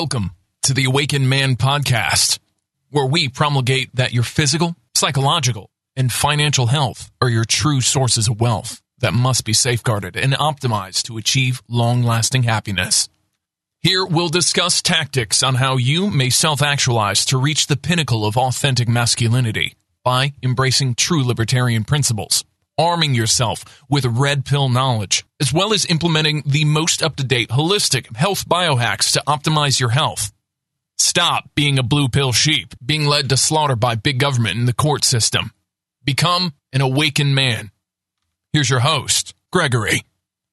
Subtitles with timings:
[0.00, 0.32] Welcome
[0.64, 2.38] to the Awakened Man podcast,
[2.90, 8.38] where we promulgate that your physical, psychological, and financial health are your true sources of
[8.38, 13.08] wealth that must be safeguarded and optimized to achieve long lasting happiness.
[13.80, 18.36] Here we'll discuss tactics on how you may self actualize to reach the pinnacle of
[18.36, 22.44] authentic masculinity by embracing true libertarian principles,
[22.78, 27.50] arming yourself with red pill knowledge, as well as implementing the most up to date
[27.50, 30.32] holistic health biohacks to optimize your health.
[30.98, 34.72] Stop being a blue pill sheep, being led to slaughter by big government and the
[34.72, 35.50] court system.
[36.04, 37.70] Become an awakened man.
[38.52, 40.02] Here's your host, Gregory.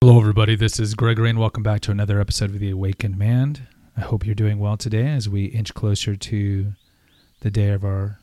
[0.01, 0.55] Hello, everybody.
[0.55, 3.67] This is Gregory, and welcome back to another episode of The Awakened Man.
[3.95, 6.73] I hope you're doing well today as we inch closer to
[7.39, 8.19] the day of our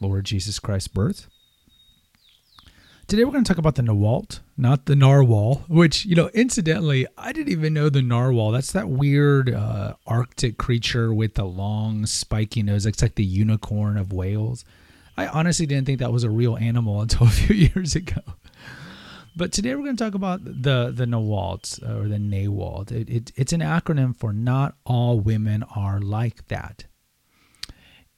[0.00, 1.28] Lord Jesus Christ's birth.
[3.06, 7.06] Today, we're going to talk about the Nawalt, not the narwhal, which, you know, incidentally,
[7.18, 8.50] I didn't even know the narwhal.
[8.50, 12.86] That's that weird uh, Arctic creature with the long, spiky nose.
[12.86, 14.64] It's like the unicorn of whales.
[15.18, 18.22] I honestly didn't think that was a real animal until a few years ago.
[19.36, 22.90] But today we're going to talk about the the NAWALT uh, or the NAWALT.
[22.90, 26.84] It, it, it's an acronym for Not All Women Are Like That.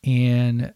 [0.05, 0.75] And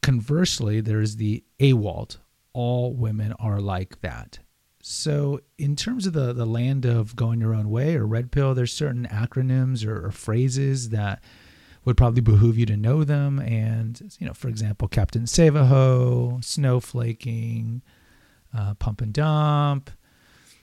[0.00, 2.16] conversely, there's the AWALT.
[2.58, 4.40] All women are like that.
[4.82, 8.52] So, in terms of the, the land of going your own way or red pill,
[8.52, 11.22] there's certain acronyms or, or phrases that
[11.84, 13.38] would probably behoove you to know them.
[13.38, 17.82] And, you know, for example, Captain Savaho, snowflaking,
[18.56, 19.90] uh, pump and dump,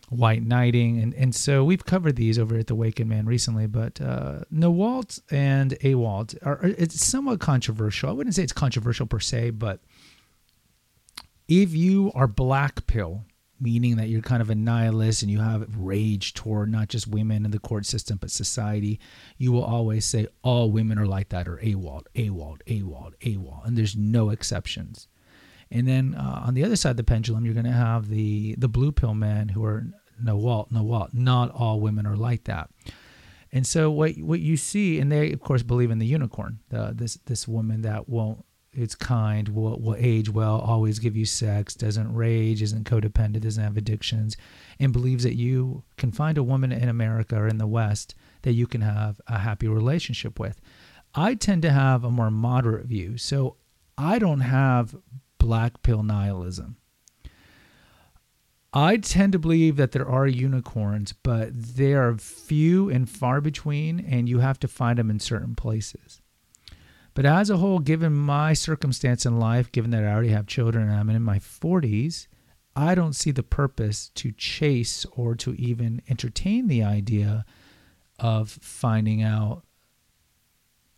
[0.10, 3.68] white knighting, and and so we've covered these over at the Waken Man recently.
[3.68, 8.10] But uh, Nawalt and Awalt are it's somewhat controversial.
[8.10, 9.80] I wouldn't say it's controversial per se, but
[11.48, 13.26] if you are black pill,
[13.60, 17.46] meaning that you're kind of a nihilist and you have rage toward not just women
[17.46, 19.00] in the court system but society,
[19.38, 23.78] you will always say all women are like that or AWALT, AWALT, AWALT, AWALT, and
[23.78, 25.08] there's no exceptions.
[25.72, 28.56] And then uh, on the other side of the pendulum, you're going to have the
[28.58, 29.86] the blue pill men who are
[30.24, 31.14] NAWALT, no Walt.
[31.14, 32.70] Not all women are like that.
[33.52, 36.94] And so what what you see, and they of course believe in the unicorn, the,
[36.94, 38.46] this this woman that won't,
[38.76, 43.64] it's kind, will will age well, always give you sex, doesn't rage, isn't codependent, doesn't
[43.64, 44.38] have addictions,
[44.80, 48.54] and believes that you can find a woman in America or in the West that
[48.54, 50.60] you can have a happy relationship with.
[51.14, 53.56] I tend to have a more moderate view, so
[53.98, 54.96] I don't have
[55.38, 56.78] black pill nihilism.
[58.74, 64.02] I tend to believe that there are unicorns, but they are few and far between,
[64.02, 66.20] and you have to find them in certain places.
[67.16, 70.88] But as a whole, given my circumstance in life, given that I already have children
[70.88, 72.28] and I'm in my 40s,
[72.76, 77.46] I don't see the purpose to chase or to even entertain the idea
[78.20, 79.64] of finding out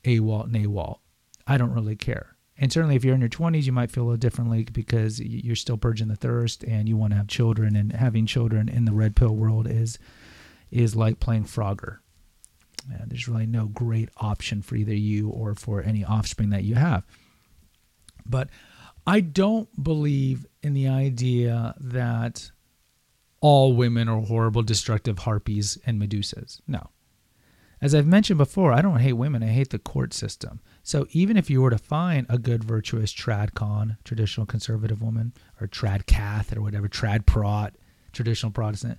[0.04, 0.98] AWOL and AWOL.
[1.46, 2.36] I don't really care.
[2.58, 5.56] And certainly, if you're in your 20s, you might feel a little differently because you're
[5.56, 7.76] still purging the thirst and you want to have children.
[7.76, 10.00] And having children in the red pill world is
[10.72, 12.00] is like playing Frogger.
[13.08, 17.06] There's really no great option for either you or for any offspring that you have.
[18.26, 18.50] But
[19.06, 22.52] I don't believe in the idea that
[23.40, 26.60] all women are horrible, destructive harpies and medusas.
[26.68, 26.90] No.
[27.80, 30.62] As I've mentioned before, I don't hate women, I hate the court system.
[30.82, 35.68] So even if you were to find a good, virtuous tradcon, traditional conservative woman, or
[35.68, 37.76] trad cath, or whatever, trad prot,
[38.14, 38.98] traditional Protestant,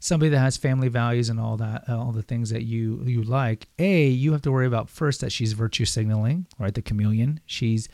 [0.00, 3.22] somebody that has family values and all that, uh, all the things that you you
[3.22, 6.74] like, a you have to worry about first that she's virtue signaling, right?
[6.74, 7.40] The chameleon.
[7.46, 7.88] She's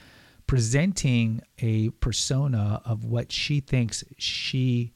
[0.47, 4.93] presenting a persona of what she thinks she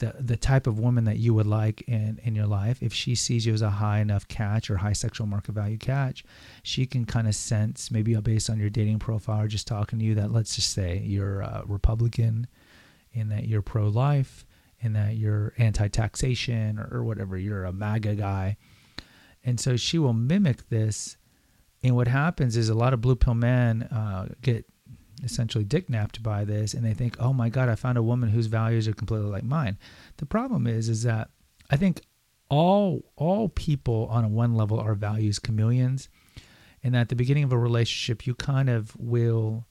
[0.00, 3.14] the the type of woman that you would like in in your life if she
[3.14, 6.24] sees you as a high enough catch or high sexual market value catch
[6.62, 10.04] she can kind of sense maybe based on your dating profile or just talking to
[10.04, 12.46] you that let's just say you're a republican
[13.14, 14.44] and that you're pro-life
[14.82, 18.56] and that you're anti-taxation or, or whatever you're a maga guy
[19.44, 21.16] and so she will mimic this
[21.82, 24.66] and what happens is a lot of blue pill men uh, get
[25.22, 28.30] essentially dick napped by this and they think, oh my God, I found a woman
[28.30, 29.78] whose values are completely like mine.
[30.18, 31.30] The problem is, is that
[31.70, 32.02] I think
[32.48, 36.08] all all people on a one level are values chameleons.
[36.82, 39.66] And at the beginning of a relationship, you kind of will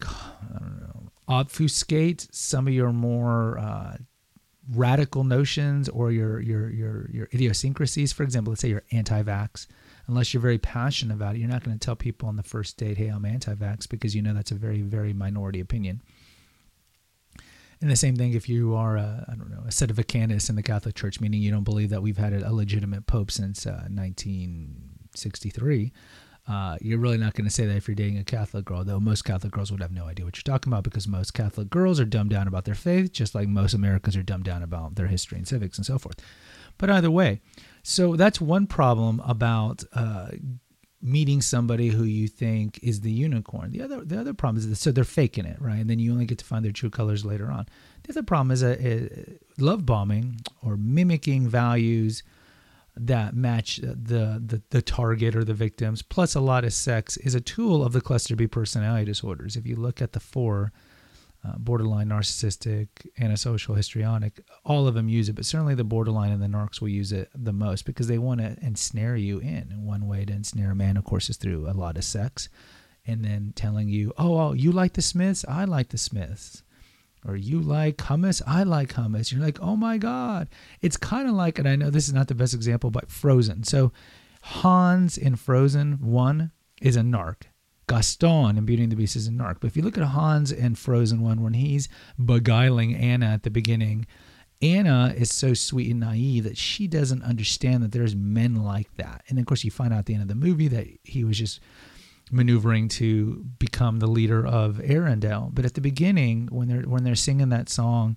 [0.02, 3.96] I don't know, obfuscate some of your more uh,
[4.72, 8.12] radical notions or your your your your idiosyncrasies.
[8.12, 9.66] For example, let's say you're anti-vax
[10.06, 12.76] unless you're very passionate about it, you're not going to tell people on the first
[12.76, 16.02] date, hey, I'm anti vax, because you know that's a very, very minority opinion.
[17.80, 20.62] And the same thing if you are, a, I don't know, a sedevacantist in the
[20.62, 24.82] Catholic Church, meaning you don't believe that we've had a legitimate pope since uh, 19
[25.14, 25.92] 63.
[26.48, 29.00] Uh, you're really not going to say that if you're dating a Catholic girl, though
[29.00, 31.98] most Catholic girls would have no idea what you're talking about because most Catholic girls
[31.98, 35.08] are dumbed down about their faith, just like most Americans are dumbed down about their
[35.08, 36.16] history and civics and so forth.
[36.78, 37.40] But either way,
[37.82, 40.28] so that's one problem about uh,
[41.02, 43.70] meeting somebody who you think is the unicorn.
[43.72, 45.78] The other the other problem is that, so they're faking it, right?
[45.80, 47.66] And then you only get to find their true colors later on.
[48.04, 52.22] The other problem is a, a love bombing or mimicking values
[52.96, 57.34] that match the, the the target or the victims plus a lot of sex is
[57.34, 59.56] a tool of the cluster B personality disorders.
[59.56, 60.72] If you look at the four
[61.46, 62.88] uh, borderline narcissistic,
[63.20, 66.88] antisocial, histrionic, all of them use it, but certainly the borderline and the narcs will
[66.88, 69.68] use it the most because they want to ensnare you in.
[69.70, 72.48] And one way to ensnare a man, of course, is through a lot of sex
[73.06, 75.44] and then telling you, oh, oh you like the Smiths?
[75.48, 76.62] I like the Smiths.
[77.26, 78.40] Or you like hummus?
[78.46, 79.32] I like hummus.
[79.32, 80.48] You're like, oh my God.
[80.80, 83.64] It's kind of like, and I know this is not the best example, but Frozen.
[83.64, 83.92] So
[84.42, 87.42] Hans in Frozen 1 is a narc.
[87.88, 89.56] Gaston in Beauty and the Beast is a narc.
[89.60, 91.88] But if you look at Hans in Frozen 1, when he's
[92.22, 94.06] beguiling Anna at the beginning,
[94.62, 99.22] Anna is so sweet and naive that she doesn't understand that there's men like that.
[99.28, 101.38] And of course, you find out at the end of the movie that he was
[101.38, 101.60] just
[102.30, 105.54] maneuvering to become the leader of Arendelle.
[105.54, 108.16] But at the beginning, when they're when they're singing that song,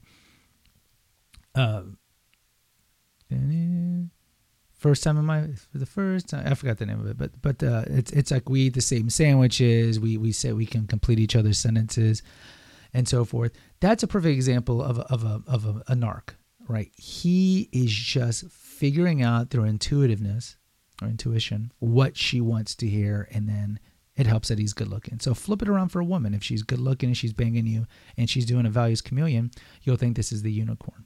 [1.55, 1.83] uh,
[4.79, 7.41] first time in my for the first time I forgot the name of it, but
[7.41, 9.99] but uh, it's it's like we eat the same sandwiches.
[9.99, 12.23] We we say we can complete each other's sentences,
[12.93, 13.51] and so forth.
[13.79, 16.29] That's a perfect example of a, of a of a, a narc,
[16.67, 16.91] right?
[16.95, 20.57] He is just figuring out through intuitiveness
[21.01, 23.79] or intuition what she wants to hear, and then
[24.19, 25.19] it helps that he's good looking.
[25.19, 26.33] So flip it around for a woman.
[26.33, 27.87] If she's good looking and she's banging you
[28.17, 29.51] and she's doing a values chameleon,
[29.83, 31.05] you'll think this is the unicorn.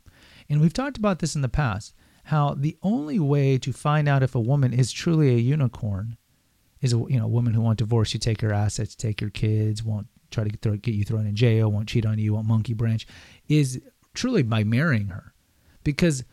[0.49, 1.93] And we've talked about this in the past
[2.25, 6.17] how the only way to find out if a woman is truly a unicorn
[6.81, 9.29] is a you know a woman who won't divorce you, take your assets, take your
[9.29, 12.33] kids, won't try to get, throw, get you thrown in jail, won't cheat on you,
[12.33, 13.05] won't monkey branch,
[13.47, 13.81] is
[14.13, 15.33] truly by marrying her,
[15.83, 16.23] because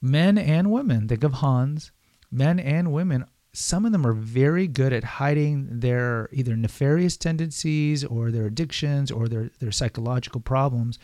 [0.00, 1.90] men and women think of Hans,
[2.30, 3.24] men and women.
[3.56, 9.12] Some of them are very good at hiding their either nefarious tendencies or their addictions
[9.12, 10.98] or their, their psychological problems.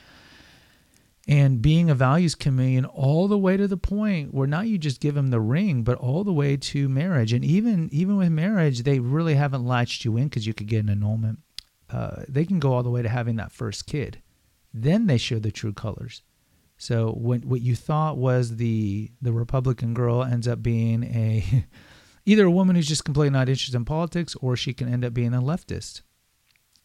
[1.28, 5.00] And being a values chameleon all the way to the point where not you just
[5.00, 7.32] give them the ring but all the way to marriage.
[7.32, 10.82] And even even with marriage they really haven't latched you in because you could get
[10.82, 11.38] an annulment.
[11.88, 14.22] Uh, they can go all the way to having that first kid.
[14.74, 16.22] Then they show the true colors.
[16.78, 21.66] So when what you thought was the the republican girl ends up being a
[22.26, 25.14] either a woman who's just completely not interested in politics or she can end up
[25.14, 26.02] being a leftist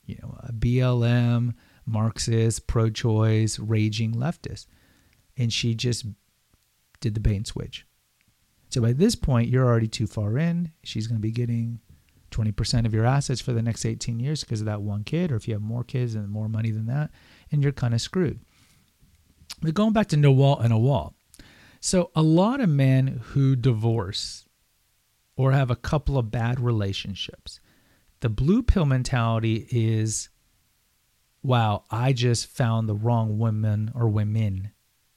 [0.05, 1.53] you know a blm
[1.85, 4.67] Marxist, pro choice, raging leftist.
[5.37, 6.05] And she just
[6.99, 7.85] did the bait and switch.
[8.69, 10.71] So by this point, you're already too far in.
[10.83, 11.79] She's going to be getting
[12.31, 15.35] 20% of your assets for the next 18 years because of that one kid, or
[15.35, 17.11] if you have more kids and more money than that,
[17.51, 18.39] and you're kind of screwed.
[19.61, 21.15] But going back to no wall and a wall.
[21.79, 24.44] So a lot of men who divorce
[25.35, 27.59] or have a couple of bad relationships,
[28.21, 30.29] the blue pill mentality is
[31.43, 34.71] wow, I just found the wrong woman or women.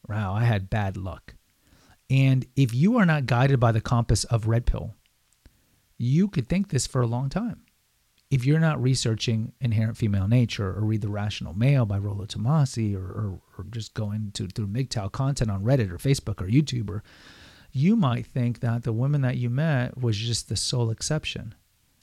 [0.06, 1.34] Wow, I had bad luck.
[2.10, 4.94] And if you are not guided by the compass of red pill,
[5.96, 7.62] you could think this for a long time.
[8.30, 12.94] If you're not researching inherent female nature or read The Rational Male by Rollo Tomasi
[12.94, 16.90] or, or, or just going to through MGTOW content on Reddit or Facebook or YouTube,
[16.90, 17.02] or,
[17.70, 21.54] you might think that the woman that you met was just the sole exception.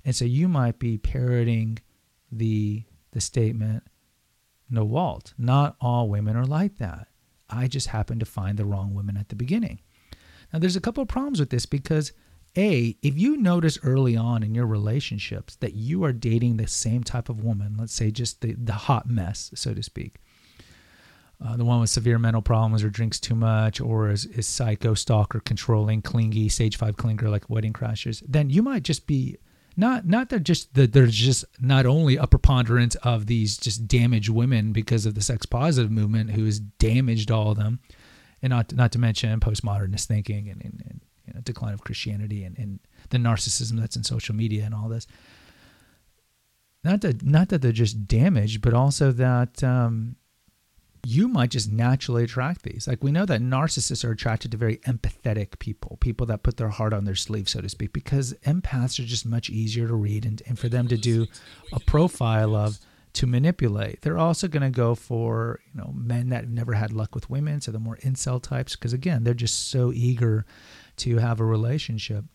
[0.04, 1.80] And so you might be parroting
[2.32, 3.84] the the statement,
[4.70, 7.08] NAWALT, not all women are like that.
[7.50, 9.80] I just happened to find the wrong women at the beginning.
[10.52, 12.12] Now, there's a couple of problems with this because,
[12.58, 17.04] A, if you notice early on in your relationships that you are dating the same
[17.06, 20.16] type of woman, let's say just the, the hot mess, so to speak,
[21.44, 24.94] uh, the one with severe mental problems or drinks too much or is, is psycho,
[24.94, 29.38] stalker, controlling, clingy, stage five clinger like wedding crashers, then you might just be
[29.78, 34.30] not not that just that there's just not only a preponderance of these just damaged
[34.30, 37.80] women because of the sex positive movement who has damaged all of them,
[38.42, 42.46] and not not to mention postmodernist thinking and, and, and you know, decline of Christianity
[42.46, 45.08] and, and the narcissism that's in social media and all this.
[46.84, 50.16] Not that not that they're just damaged, but also that um,
[51.06, 52.88] you might just naturally attract these.
[52.88, 56.70] Like we know that narcissists are attracted to very empathetic people, people that put their
[56.70, 60.26] heart on their sleeve, so to speak, because empaths are just much easier to read
[60.26, 61.28] and, and for them to do
[61.72, 62.80] a profile of
[63.14, 64.02] to manipulate.
[64.02, 67.30] They're also going to go for, you know, men that have never had luck with
[67.30, 70.46] women, so the more incel types, because again, they're just so eager
[70.98, 72.26] to have a relationship.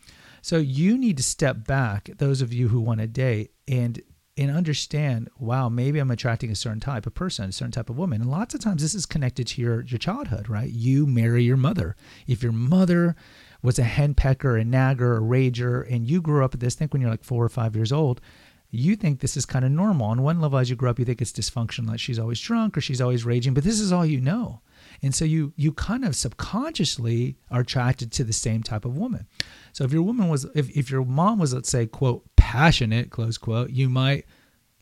[0.43, 4.01] So you need to step back, those of you who want to date, and
[4.41, 7.99] and understand, wow, maybe I'm attracting a certain type of person, a certain type of
[7.99, 8.23] woman.
[8.23, 10.71] And lots of times this is connected to your your childhood, right?
[10.71, 11.95] You marry your mother.
[12.27, 13.15] If your mother
[13.63, 17.03] was a henpecker, a nagger, a rager, and you grew up at this, think when
[17.03, 18.23] you're like four or five years old,
[18.71, 20.07] you think this is kind of normal.
[20.07, 22.79] On one level, as you grow up, you think it's dysfunctional, like she's always drunk
[22.79, 24.63] or she's always raging, but this is all you know.
[25.03, 29.27] And so you you kind of subconsciously are attracted to the same type of woman.
[29.73, 33.39] So if your woman was if, if your mom was let's say quote passionate close
[33.39, 34.27] quote, you might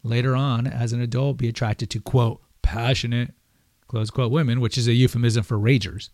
[0.03, 3.35] later on as an adult be attracted to quote passionate
[3.87, 6.11] close quote women, which is a euphemism for ragers.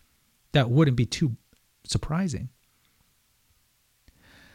[0.52, 1.36] That wouldn't be too
[1.84, 2.50] surprising.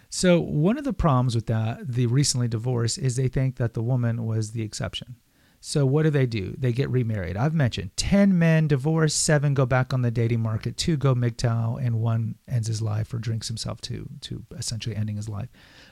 [0.09, 3.83] So one of the problems with that, the recently divorced, is they think that the
[3.83, 5.17] woman was the exception.
[5.61, 6.55] So what do they do?
[6.57, 7.35] They get remarried.
[7.35, 11.85] I've mentioned 10 men divorce, 7 go back on the dating market, 2 go MGTOW,
[11.85, 15.49] and 1 ends his life or drinks himself to to essentially ending his life.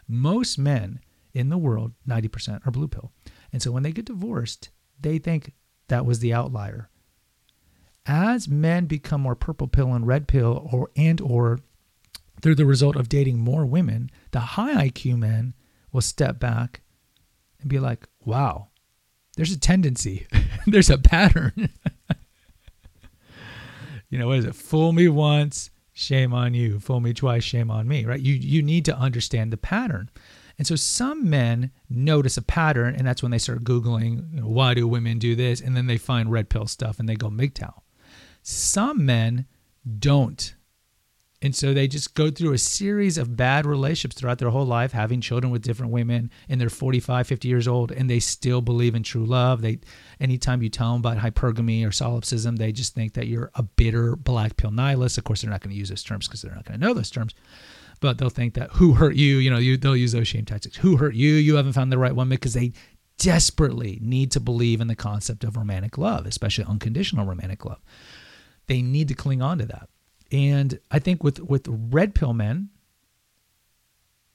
[0.08, 1.00] Most men
[1.34, 3.12] in the world, 90% are blue pill.
[3.52, 4.70] And so when they get divorced,
[5.00, 5.54] they think
[5.90, 6.90] that was the outlier.
[8.06, 11.60] As men become more purple pill and red pill or and or
[12.42, 15.54] through the result of dating more women, the high IQ men
[15.92, 16.82] will step back
[17.60, 18.70] and be like, wow,
[19.38, 20.28] there's a tendency,
[20.68, 21.70] there's a pattern.
[24.10, 24.56] you know, what is it?
[24.56, 26.80] Fool me once, shame on you.
[26.80, 28.20] Fool me twice, shame on me, right?
[28.20, 30.10] You, you need to understand the pattern.
[30.58, 34.48] And so some men notice a pattern, and that's when they start Googling, you know,
[34.48, 35.62] why do women do this?
[35.62, 37.82] And then they find red pill stuff and they go MGTOW.
[38.42, 39.46] Some men
[40.00, 40.56] don't
[41.42, 44.92] and so they just go through a series of bad relationships throughout their whole life,
[44.92, 48.96] having children with different women, and they're 45, 50 years old, and they still believe
[48.96, 49.62] in true love.
[49.62, 49.80] They,
[50.20, 54.16] anytime you tell them about hypergamy or solipsism, they just think that you're a bitter
[54.16, 55.20] black pill nihilist.
[55.20, 56.96] Of course, they're not going to use those terms because they're not going to know
[56.96, 57.36] those terms.
[58.00, 60.78] But they'll think that who hurt you, you know, you, they'll use those shame tactics.
[60.78, 61.34] Who hurt you?
[61.34, 62.74] You haven't found the right one because they
[63.20, 67.82] desperately need to believe in the concept of romantic love, especially unconditional romantic love.
[68.68, 69.90] They need to cling on to that.
[70.32, 72.70] And I think with with red pill men,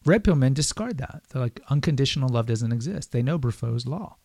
[0.05, 1.23] red pill men discard that.
[1.29, 3.13] They're like unconditional love doesn't exist.
[3.13, 4.17] They know Briffault's law.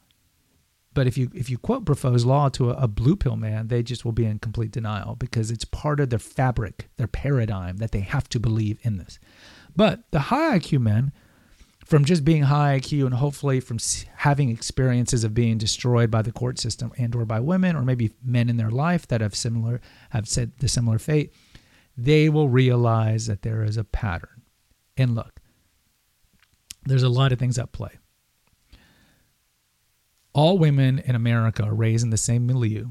[0.93, 3.83] But if you if you quote Briffault's law to a, a, blue pill man, they
[3.83, 7.91] just will be in complete denial because it's part of their fabric, their paradigm that
[7.91, 9.19] they have to believe in this.
[9.75, 11.11] But the high IQ men,
[11.85, 13.77] from just being high IQ and hopefully from
[14.15, 18.11] having experiences of being destroyed by the court system and or by women or maybe
[18.23, 21.31] men in their life that have similar have said the similar fate,
[21.97, 24.43] they will realize that there is a pattern.
[24.95, 25.39] And look,
[26.85, 27.97] there's a lot of things at play.
[30.33, 32.89] All women in America are raised in the same milieu,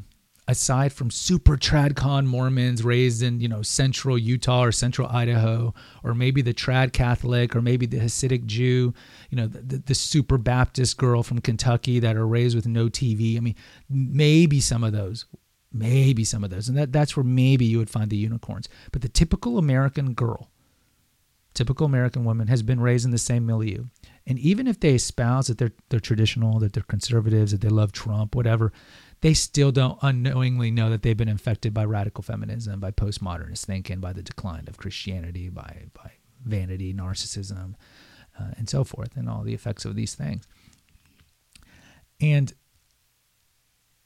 [0.49, 5.73] aside from super tradcon Mormons raised in, you know, central Utah or central Idaho,
[6.03, 8.93] or maybe the trad Catholic, or maybe the Hasidic Jew,
[9.31, 13.37] you know, the, the super Baptist girl from Kentucky that are raised with no TV.
[13.37, 13.55] I mean,
[13.89, 15.27] maybe some of those
[15.79, 16.69] maybe some of those.
[16.69, 18.69] And that, that's where maybe you would find the unicorns.
[18.93, 20.51] But the typical american girl
[21.55, 23.85] typical american woman has been raised in the same milieu.
[24.27, 27.93] And even if they espouse that they're, they're traditional that they're conservatives that they love
[27.93, 28.73] trump whatever
[29.23, 34.01] they still don't unknowingly know that they've been infected by radical feminism by postmodernist thinking
[34.01, 36.13] by the decline of christianity by, by
[36.45, 37.75] vanity narcissism
[38.39, 40.47] uh, and so forth and all the effects of these things.
[42.21, 42.53] And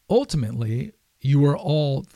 [0.08, 2.06] ultimately you are all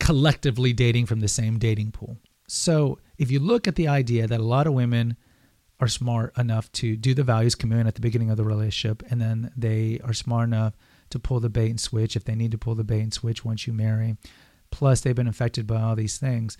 [0.00, 2.18] collectively dating from the same dating pool.
[2.46, 5.16] So if you look at the idea that a lot of women
[5.80, 9.20] are smart enough to do the values commitment at the beginning of the relationship, and
[9.20, 10.74] then they are smart enough
[11.10, 13.44] to pull the bait and switch if they need to pull the bait and switch
[13.44, 14.16] once you marry,
[14.70, 16.56] plus they've been affected by all these things,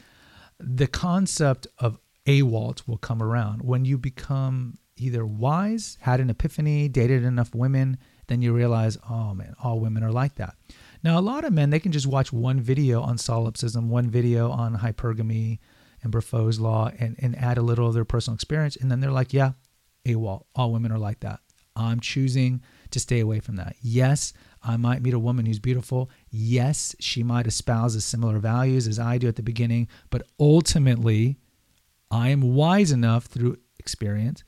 [0.59, 3.63] the concept of AWALT will come around.
[3.63, 9.35] When you become either wise, had an epiphany, dated enough women, then you realize, oh
[9.35, 10.57] man, all women are like that.
[11.05, 14.51] Now, a lot of men, they can just watch one video on solipsism, one video
[14.51, 15.59] on hypergamy
[16.03, 18.77] and Briffault's law, and, and add a little of their personal experience.
[18.77, 19.53] And then they're like, yeah,
[20.07, 21.41] AWALT, all women are like that.
[21.77, 23.77] I'm choosing to stay away from that.
[23.83, 24.33] Yes,
[24.63, 26.11] I might meet a woman who's beautiful.
[26.31, 29.89] Yes, she might espouse similar values as I do at the beginning.
[30.09, 31.37] But ultimately,
[32.11, 34.43] I am wise enough through experience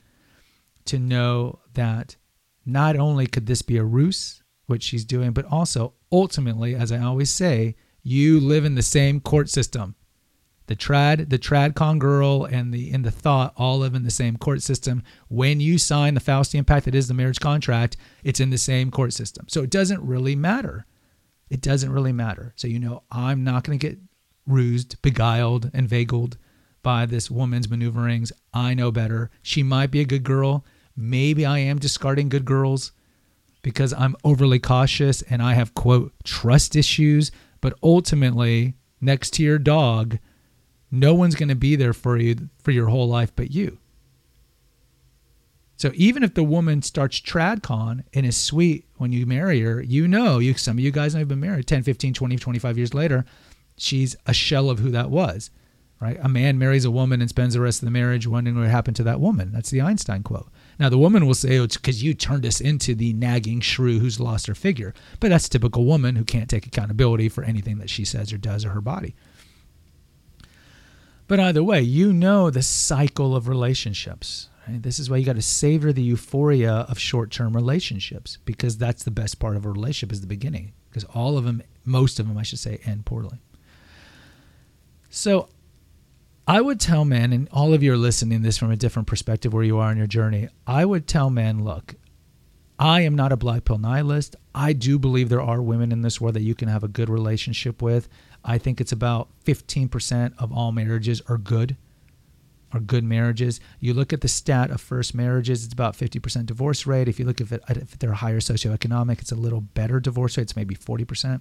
[0.86, 2.16] to know that
[2.64, 6.98] not only could this be a ruse, what she's doing, but also ultimately, as I
[6.98, 9.94] always say, you live in the same court system.
[10.66, 14.36] The trad, the tradcon girl, and the in the thought all live in the same
[14.36, 15.02] court system.
[15.28, 18.90] When you sign the Faustian pact that is the marriage contract, it's in the same
[18.90, 19.46] court system.
[19.48, 20.86] So it doesn't really matter.
[21.48, 22.52] It doesn't really matter.
[22.56, 23.98] So you know, I'm not going to get
[24.46, 26.36] rused, beguiled, and vagled
[26.82, 28.32] by this woman's maneuverings.
[28.52, 29.30] I know better.
[29.42, 30.64] She might be a good girl.
[30.96, 32.92] Maybe I am discarding good girls
[33.66, 37.32] because I'm overly cautious and I have, quote, trust issues.
[37.60, 40.20] But ultimately, next to your dog,
[40.92, 43.78] no one's going to be there for you for your whole life but you.
[45.78, 50.06] So even if the woman starts tradcon and is sweet when you marry her, you
[50.06, 52.94] know, you some of you guys may have been married 10, 15, 20, 25 years
[52.94, 53.24] later,
[53.76, 55.50] she's a shell of who that was.
[56.00, 56.18] Right?
[56.22, 58.96] A man marries a woman and spends the rest of the marriage wondering what happened
[58.98, 59.50] to that woman.
[59.50, 60.52] That's the Einstein quote.
[60.78, 63.98] Now, the woman will say, oh, it's because you turned us into the nagging shrew
[63.98, 64.92] who's lost her figure.
[65.20, 68.38] But that's a typical woman who can't take accountability for anything that she says or
[68.38, 69.14] does or her body.
[71.28, 74.48] But either way, you know the cycle of relationships.
[74.68, 74.82] Right?
[74.82, 79.10] This is why you got to savor the euphoria of short-term relationships because that's the
[79.10, 80.72] best part of a relationship is the beginning.
[80.90, 83.40] Because all of them, most of them, I should say, end poorly.
[85.08, 85.48] So
[86.48, 89.52] I would tell men, and all of you are listening this from a different perspective
[89.52, 90.48] where you are on your journey.
[90.64, 91.96] I would tell men, look,
[92.78, 94.36] I am not a black pill nihilist.
[94.54, 97.08] I do believe there are women in this world that you can have a good
[97.08, 98.08] relationship with.
[98.44, 101.76] I think it's about 15% of all marriages are good,
[102.72, 103.58] are good marriages.
[103.80, 107.08] You look at the stat of first marriages, it's about 50% divorce rate.
[107.08, 110.42] If you look at it, if they're higher socioeconomic, it's a little better divorce rate.
[110.42, 111.40] It's maybe 40%.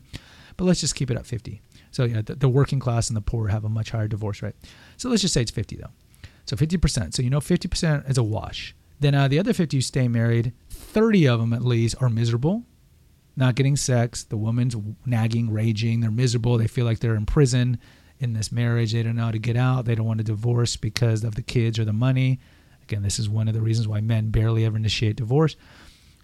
[0.58, 1.62] But let's just keep it at 50.
[1.96, 4.56] So yeah, the, the working class and the poor have a much higher divorce rate.
[4.98, 5.92] So let's just say it's 50 though.
[6.46, 7.14] So 50%.
[7.14, 8.76] So you know 50% is a wash.
[9.00, 10.52] Then uh, the other 50 stay married.
[10.70, 12.64] 30 of them at least are miserable,
[13.38, 14.26] not getting sex.
[14.26, 14.76] The woman's
[15.06, 16.02] nagging, raging.
[16.02, 16.58] They're miserable.
[16.58, 17.80] They feel like they're in prison
[18.20, 18.92] in this marriage.
[18.92, 19.86] They don't know how to get out.
[19.86, 22.42] They don't want to divorce because of the kids or the money.
[22.84, 25.56] Again, this is one of the reasons why men barely ever initiate divorce.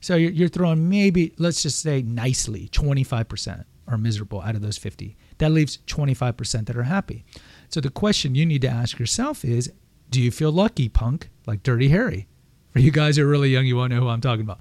[0.01, 4.77] So you're, you're throwing maybe, let's just say nicely, 25% are miserable out of those
[4.77, 5.17] 50.
[5.39, 7.25] That leaves 25% that are happy.
[7.69, 9.71] So the question you need to ask yourself is
[10.09, 11.29] do you feel lucky, punk?
[11.47, 12.27] Like Dirty Harry.
[12.71, 14.59] For you guys who are really young, you won't know who I'm talking about.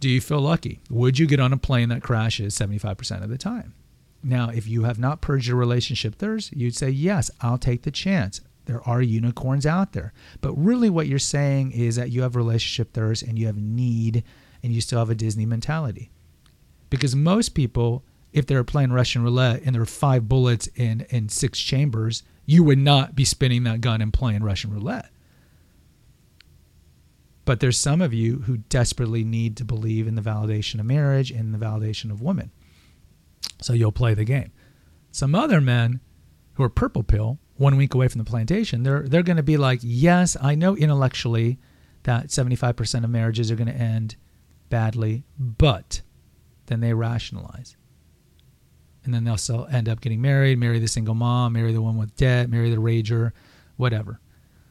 [0.00, 0.80] Do you feel lucky?
[0.88, 3.74] Would you get on a plane that crashes 75% of the time?
[4.22, 7.90] Now, if you have not purged your relationship thirst, you'd say, yes, I'll take the
[7.90, 8.40] chance.
[8.66, 10.12] There are unicorns out there.
[10.40, 14.22] But really, what you're saying is that you have relationship thirst and you have need
[14.62, 16.10] and you still have a Disney mentality.
[16.88, 21.06] Because most people if they were playing Russian roulette and there were five bullets in,
[21.10, 25.10] in six chambers, you would not be spinning that gun and playing Russian roulette.
[27.44, 31.30] But there's some of you who desperately need to believe in the validation of marriage
[31.30, 32.52] and the validation of women.
[33.60, 34.52] So you'll play the game.
[35.10, 36.00] Some other men
[36.54, 39.56] who are purple pill, one week away from the plantation, they're they're going to be
[39.56, 41.58] like, "Yes, I know intellectually
[42.04, 44.16] that 75% of marriages are going to end
[44.68, 46.02] badly, but
[46.66, 47.76] then they rationalize
[49.04, 51.96] and then they'll still end up getting married, marry the single mom, marry the one
[51.96, 53.32] with debt, marry the rager,
[53.76, 54.20] whatever,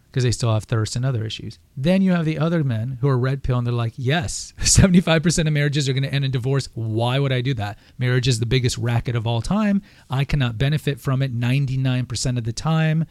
[0.07, 1.59] because they still have thirst and other issues.
[1.75, 5.47] Then you have the other men who are red pill and they're like, yes, 75%
[5.47, 6.69] of marriages are going to end in divorce.
[6.73, 7.79] Why would I do that?
[7.97, 9.81] Marriage is the biggest racket of all time.
[10.09, 13.05] I cannot benefit from it 99% of the time.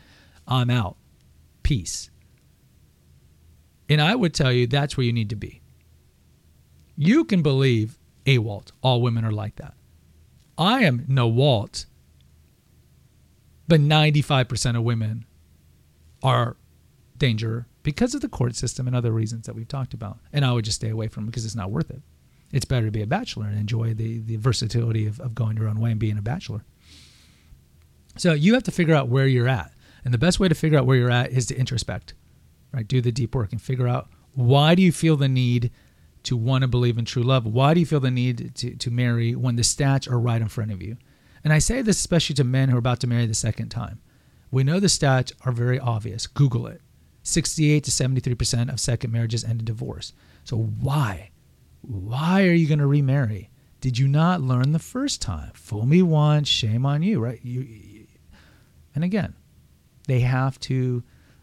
[0.47, 0.97] I'm out.
[1.63, 2.11] Peace.
[3.89, 5.63] And I would tell you that's where you need to be.
[6.97, 9.75] You can believe AWALT, all women are like that.
[10.59, 11.87] I am NAWALT,
[13.69, 15.25] but 95% of women
[16.23, 16.57] are
[17.17, 20.19] danger because of the court system and other reasons that we've talked about.
[20.33, 22.03] And I would just stay away from because it's not worth it.
[22.53, 25.69] It's better to be a bachelor and enjoy the, the versatility of, of going your
[25.69, 26.65] own way and being a bachelor.
[28.17, 29.73] So you have to figure out where you're at.
[30.05, 32.15] And the best way to figure out where you're at is to introspect,
[32.73, 32.87] right?
[32.87, 35.71] Do the deep work and figure out why do you feel the need
[36.29, 37.47] to want to believe in true love?
[37.47, 40.49] Why do you feel the need to, to marry when the stats are right in
[40.49, 40.99] front of you?
[41.43, 44.01] And I say this especially to men who are about to marry the second time.
[44.51, 46.27] We know the stats are very obvious.
[46.27, 46.83] Google it.
[47.23, 50.13] 68 to 73% of second marriages end in divorce.
[50.45, 51.31] So why?
[51.81, 53.51] Why are you going to remarry?
[53.81, 55.53] Did you not learn the first time?
[55.55, 57.41] Fool me once, shame on you, right?
[57.43, 58.07] You,
[58.95, 59.35] and again,
[60.07, 61.03] they have to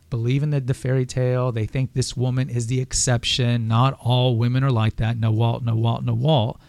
[0.10, 1.52] believe in the, the fairy tale.
[1.52, 3.68] They think this woman is the exception.
[3.68, 5.18] Not all women are like that.
[5.18, 6.60] NAWALT, no Walt, NAWALT.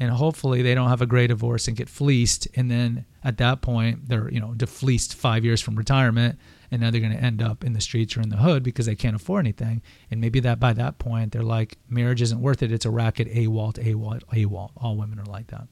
[0.00, 2.48] And hopefully they don't have a great divorce and get fleeced.
[2.56, 6.38] And then at that point, they're, you know, defleeced five years from retirement.
[6.70, 8.86] And now they're going to end up in the streets or in the hood because
[8.86, 9.82] they can't afford anything.
[10.10, 12.72] And maybe that by that point, they're like, marriage isn't worth it.
[12.72, 14.72] It's a racket, AWALT, a Walt, AWALT.
[14.76, 15.68] All women are like that.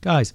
[0.00, 0.32] Guys,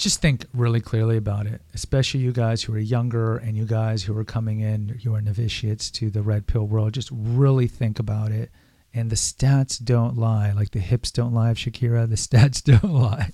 [0.00, 4.02] just think really clearly about it, especially you guys who are younger and you guys
[4.02, 6.94] who are coming in, you are novitiates to the red pill world.
[6.94, 8.50] Just really think about it.
[8.94, 10.52] And the stats don't lie.
[10.52, 13.30] Like the hips don't lie of Shakira, the stats don't lie.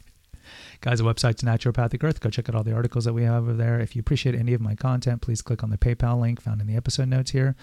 [0.81, 2.21] Guys, the website's Naturopathic Earth.
[2.21, 3.81] Go check out all the articles that we have over there.
[3.81, 6.67] If you appreciate any of my content, please click on the PayPal link found in
[6.67, 7.55] the episode notes here.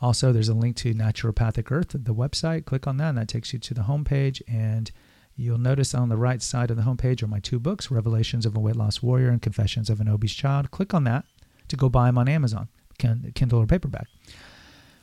[0.00, 2.64] Also, there's a link to Naturopathic Earth, the website.
[2.64, 4.42] Click on that, and that takes you to the homepage.
[4.48, 4.90] And
[5.36, 8.56] you'll notice on the right side of the homepage are my two books Revelations of
[8.56, 10.70] a Weight Loss Warrior and Confessions of an Obese Child.
[10.70, 11.24] Click on that
[11.68, 12.68] to go buy them on Amazon,
[12.98, 14.06] Kindle or paperback.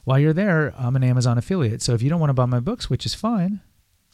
[0.06, 1.82] While you're there, I'm an Amazon affiliate.
[1.82, 3.62] So if you don't want to buy my books, which is fine,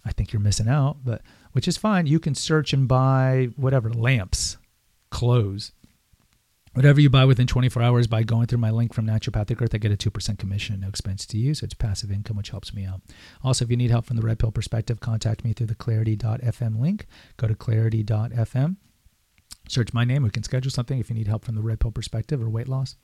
[0.03, 1.21] I think you're missing out, but
[1.53, 4.57] which is fine, you can search and buy whatever lamps,
[5.09, 5.71] clothes,
[6.75, 9.73] whatever you buy within 24 hours by going through my link from Naturopathic Earth.
[9.73, 11.53] I get a 2% commission, no expense to you.
[11.53, 13.01] So it's passive income, which helps me out.
[13.43, 16.79] Also, if you need help from the red pill perspective, contact me through the clarity.fm
[16.79, 17.07] link.
[17.37, 18.75] Go to clarity.fm.
[19.67, 20.23] Search my name.
[20.23, 22.67] We can schedule something if you need help from the red pill perspective or weight
[22.67, 22.97] loss.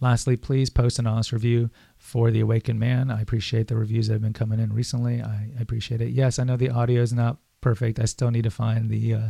[0.00, 3.10] Lastly, please post an honest review for The Awakened Man.
[3.10, 5.20] I appreciate the reviews that have been coming in recently.
[5.20, 6.10] I, appreciate it.
[6.10, 8.00] Yes, I know the audio is not perfect.
[8.00, 9.28] I still need to find the uh,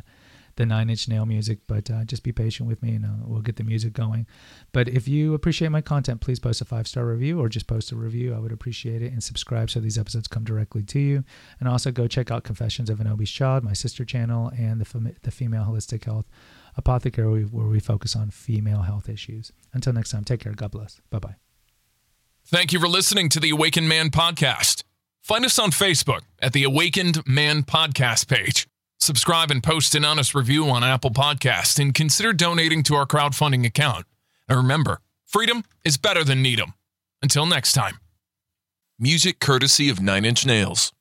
[0.57, 3.41] the Nine Inch Nail music, but uh, just be patient with me and uh, we'll
[3.41, 4.27] get the music going.
[4.73, 7.93] But if you appreciate my content, please post a five star review or just post
[7.93, 8.35] a review.
[8.35, 11.25] I would appreciate it and subscribe so these episodes come directly to you.
[11.61, 14.85] And also go check out Confessions of an Obese Child, my sister channel, and the,
[14.85, 16.27] fem- the Female Holistic Health
[16.77, 19.53] Apothecary, where we focus on female health issues.
[19.73, 20.53] Until next time, take care.
[20.53, 21.01] God bless.
[21.11, 21.37] Bye bye.
[22.47, 24.83] Thank you for listening to the Awakened Man podcast.
[25.23, 28.67] Find us on Facebook at the Awakened Man podcast page.
[29.03, 33.67] Subscribe and post an honest review on Apple Podcast and consider donating to our crowdfunding
[33.67, 34.07] account.
[34.49, 36.75] And remember, freedom is better than need'em.
[37.21, 37.99] Until next time.
[39.01, 40.93] Music courtesy of Nine Inch Nails.